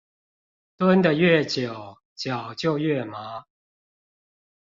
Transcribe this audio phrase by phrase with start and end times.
[0.77, 3.45] 蹲的越久，腳就越麻